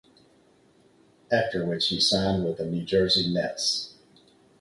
After 1.31 1.63
which 1.63 1.89
he 1.89 1.99
signed 1.99 2.43
with 2.43 2.57
the 2.57 2.65
New 2.65 2.81
Jersey 2.83 3.31
Nets. 3.31 3.93